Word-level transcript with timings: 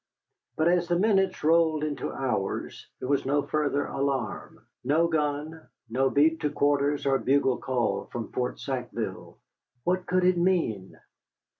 But, 0.55 0.67
as 0.67 0.87
the 0.87 0.97
minutes 0.97 1.43
rolled 1.43 1.83
into 1.83 2.11
hours, 2.11 2.87
there 2.97 3.07
was 3.07 3.23
no 3.23 3.43
further 3.45 3.85
alarm. 3.85 4.65
No 4.83 5.07
gun, 5.07 5.67
no 5.91 6.09
beat 6.09 6.39
to 6.39 6.49
quarters 6.49 7.05
or 7.05 7.19
bugle 7.19 7.59
call 7.59 8.05
from 8.05 8.31
Fort 8.31 8.59
Sackville. 8.59 9.37
What 9.83 10.07
could 10.07 10.23
it 10.23 10.39
mean? 10.39 10.99